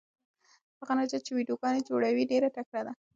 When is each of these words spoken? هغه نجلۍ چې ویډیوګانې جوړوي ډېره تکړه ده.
هغه 0.79 0.93
نجلۍ 0.99 1.19
چې 1.25 1.31
ویډیوګانې 1.37 1.85
جوړوي 1.89 2.23
ډېره 2.31 2.49
تکړه 2.57 2.81
ده. 2.87 2.93